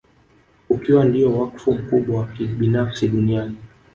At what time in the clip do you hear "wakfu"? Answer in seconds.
1.39-1.73